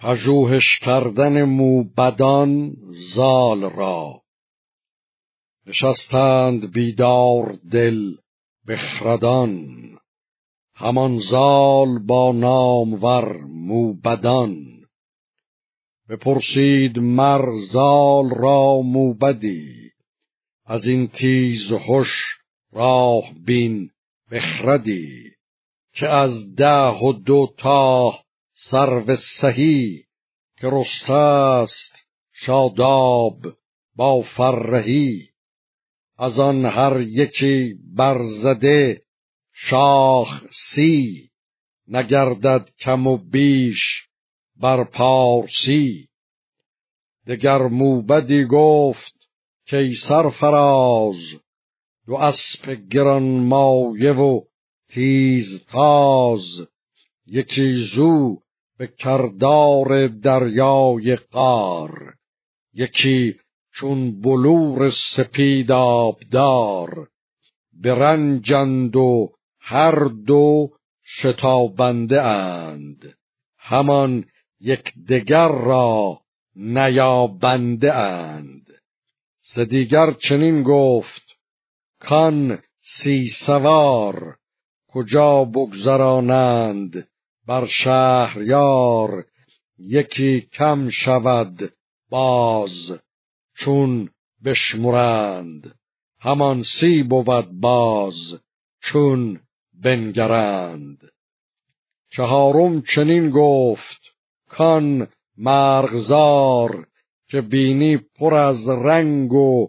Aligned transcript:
پژوهش 0.00 0.78
کردن 0.82 1.42
موبدان 1.42 2.76
زال 3.14 3.70
را. 3.70 4.20
نشستند 5.66 6.72
بیدار 6.72 7.58
دل 7.72 8.14
بخردان 8.68 9.80
همان 10.74 11.18
زال 11.18 11.98
با 11.98 12.32
نامور 12.32 13.44
موبدان. 13.44 14.66
بپرسید 16.08 16.98
مر 16.98 17.44
زال 17.72 18.30
را 18.30 18.80
موبدی؟ 18.82 19.90
از 20.66 20.86
این 20.86 21.08
تیز 21.08 21.72
هوش 21.72 22.38
راه 22.72 23.24
بین 23.46 23.90
بخردی. 24.30 25.30
که 25.94 26.08
از 26.08 26.54
ده 26.54 26.90
و 26.90 27.12
دو 27.12 27.54
تا 27.58 28.12
سرو 28.62 29.16
سهی 29.40 30.04
که 30.58 31.12
است 31.12 31.92
شاداب 32.32 33.36
با 33.96 34.22
فرهی. 34.22 35.28
از 36.18 36.38
آن 36.38 36.64
هر 36.64 37.00
یکی 37.00 37.74
برزده 37.96 39.02
شاخ 39.52 40.44
سی. 40.74 41.30
نگردد 41.88 42.68
کم 42.80 43.06
و 43.06 43.16
بیش 43.16 43.78
بر 44.56 44.84
پارسی. 44.84 46.08
دگر 47.26 47.62
موبدی 47.62 48.44
گفت 48.44 49.14
که 49.66 49.90
سرفراز 50.08 51.16
دو 52.06 52.14
اسب 52.14 52.70
گران 52.90 53.22
مایه 53.22 54.12
و 54.12 54.40
تیز 54.88 55.64
تاز. 55.64 56.68
یکی 57.26 57.74
زو 57.94 58.36
به 58.80 58.86
کردار 58.86 60.08
دریای 60.08 61.16
قار 61.16 62.14
یکی 62.74 63.34
چون 63.74 64.20
بلور 64.20 64.92
سپید 65.16 65.72
آبدار 65.72 67.08
برنجند 67.82 68.96
و 68.96 69.28
هر 69.60 70.04
دو 70.26 70.68
شتابنده 71.04 72.22
اند. 72.22 73.14
همان 73.58 74.24
یک 74.60 74.92
دگر 75.08 75.48
را 75.48 76.20
نیابنده 76.56 77.94
اند. 77.94 78.66
دیگر 79.70 80.12
چنین 80.12 80.62
گفت 80.62 81.36
کان 81.98 82.58
سی 83.02 83.28
سوار 83.46 84.36
کجا 84.88 85.44
بگذرانند؟ 85.44 87.09
بر 87.50 87.66
شهریار 87.66 89.24
یکی 89.78 90.40
کم 90.40 90.90
شود 90.90 91.72
باز 92.10 93.00
چون 93.56 94.08
بشمرند. 94.44 95.74
همان 96.20 96.62
سی 96.80 97.02
بود 97.02 97.60
باز 97.60 98.14
چون 98.82 99.40
بنگرند. 99.84 100.98
چهارم 102.12 102.82
چنین 102.94 103.30
گفت 103.30 104.00
کان 104.48 105.08
مرغزار 105.38 106.86
که 107.28 107.40
بینی 107.40 107.96
پر 107.96 108.34
از 108.34 108.68
رنگ 108.68 109.32
و 109.32 109.68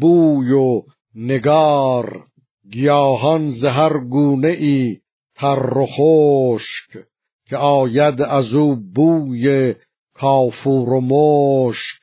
بوی 0.00 0.52
و 0.52 0.82
نگار 1.14 2.24
گیاهان 2.70 3.50
زهر 3.50 3.98
گونه 3.98 4.48
ای 4.48 4.98
تر 5.34 5.78
و 5.78 5.86
خشک 5.86 7.11
که 7.48 7.56
آید 7.56 8.22
از 8.22 8.54
او 8.54 8.76
بوی 8.94 9.74
کافور 10.14 10.88
و 10.88 11.00
مشک. 11.00 12.02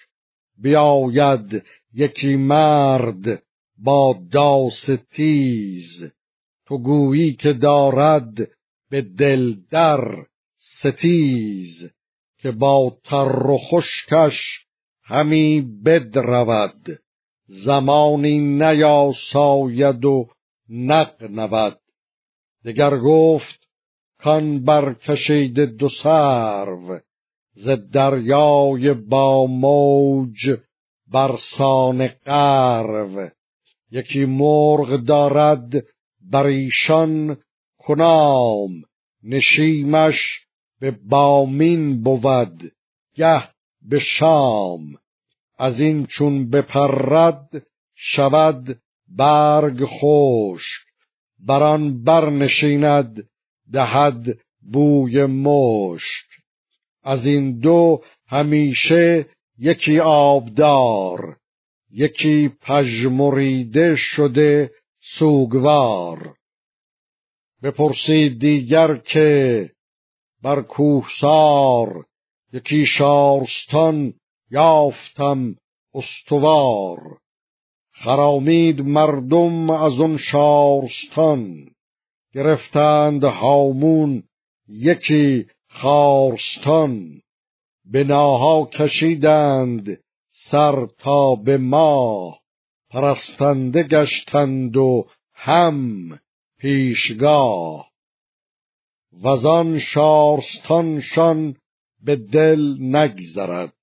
بیاید 0.61 1.63
یکی 1.93 2.35
مرد 2.35 3.43
با 3.77 4.19
داس 4.31 4.89
تیز. 5.15 6.11
تو 6.67 6.77
گویی 6.77 7.33
که 7.33 7.53
دارد 7.53 8.49
به 8.89 9.01
دل 9.01 9.55
در 9.71 10.25
ستیز. 10.57 11.91
که 12.39 12.51
با 12.51 12.97
تر 13.03 13.47
و 13.47 13.57
خشکش 13.57 14.65
همی 15.03 15.61
بدرود. 15.85 16.99
زمانی 17.47 18.39
نیاساید 18.39 20.05
و 20.05 20.29
نق 20.69 21.23
نود 21.23 21.79
دگر 22.65 22.97
گفت 22.97 23.68
کان 24.19 24.63
برکشید 24.63 25.59
دو 25.59 25.89
سرو 26.03 26.99
ز 27.53 27.69
دریای 27.93 28.93
با 28.93 29.45
موج 29.45 30.57
برسان 31.11 32.07
قرو. 32.07 33.29
یکی 33.91 34.25
مرغ 34.25 34.95
دارد 34.95 35.85
بر 36.31 36.45
ایشان 36.45 37.37
کنام 37.77 38.71
نشیمش 39.23 40.39
به 40.79 40.91
بامین 40.91 42.03
بود 42.03 42.71
گه 43.15 43.43
به 43.89 43.99
شام. 43.99 44.81
از 45.59 45.79
این 45.79 46.05
چون 46.05 46.49
بپرد 46.49 47.65
شود 47.95 48.79
برگ 49.17 49.85
خشک 49.85 50.81
بران 51.47 52.03
برنشیند 52.03 53.29
دهد 53.73 54.37
بوی 54.71 55.25
مشک. 55.25 56.25
از 57.03 57.25
این 57.25 57.59
دو 57.59 58.01
همیشه 58.27 59.25
یکی 59.59 59.99
آبدار 59.99 61.37
یکی 61.91 62.51
پژمریده 62.61 63.95
شده 63.95 64.71
سوگوار. 65.19 66.35
بپرسید 67.63 68.39
دیگر 68.39 68.95
که 68.95 69.69
بر 70.43 70.61
کوهسار 70.61 72.05
یکی 72.53 72.85
شارستان 72.85 74.13
یافتم 74.51 75.55
استوار. 75.93 76.99
خرامید 77.91 78.81
مردم 78.81 79.69
از 79.69 79.99
اون 79.99 80.17
شارستان. 80.17 81.69
گرفتند 82.33 83.23
هامون 83.23 84.23
یکی 84.67 85.45
خارستان. 85.69 87.21
بناها 87.85 88.69
کشیدند 88.73 89.99
سر 90.51 90.85
تا 90.97 91.35
به 91.35 91.57
ماه. 91.57 92.39
پرستنده 92.91 93.83
گشتند 93.83 94.77
و 94.77 95.07
هم 95.33 96.19
پیشگاه. 96.59 97.89
وزان 99.23 99.79
شارستانشان 99.79 101.55
به 102.03 102.15
دل 102.15 102.77
نگذرد. 102.81 103.73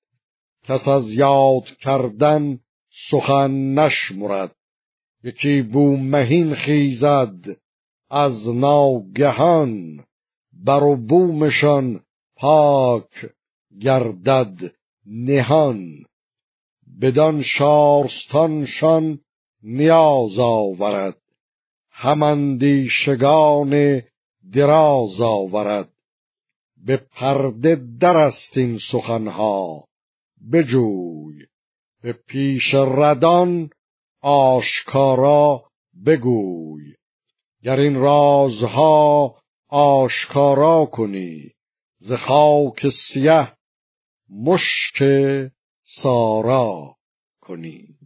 کس 0.64 0.88
از 0.88 1.12
یاد 1.12 1.64
کردن 1.80 2.58
سخن 3.10 3.50
نشمرد. 3.50 4.54
یکی 5.24 5.62
بومهین 5.62 6.54
خیزد 6.54 7.56
از 8.10 8.48
ناگهان 8.48 10.04
بر 10.52 10.82
و 10.82 10.96
بومشان 10.96 12.00
پاک 12.36 13.30
گردد 13.80 14.74
نهان. 15.06 16.04
بدان 17.02 17.42
شارستانشان 17.42 19.20
نیاز 19.62 20.38
آورد. 20.38 21.16
هماندیشگان 21.90 23.22
دراز 24.52 25.20
آورد. 25.20 25.92
به 26.86 26.96
پرده 26.96 27.80
درست 28.00 28.56
این 28.56 28.78
سخنها. 28.92 29.84
بجوی 30.52 31.46
به 32.02 32.12
پیش 32.12 32.74
ردان 32.74 33.70
آشکارا 34.22 35.64
بگوی. 36.06 36.94
گر 37.66 37.78
این 37.78 37.94
رازها 37.94 39.34
آشکارا 39.68 40.86
کنی 40.86 41.50
ز 41.98 42.12
خاک 42.12 42.88
سیه 42.88 43.52
مشک 44.30 45.02
سارا 45.82 46.96
کنی. 47.40 48.05